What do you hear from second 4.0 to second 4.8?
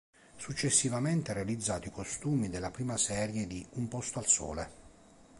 al sole".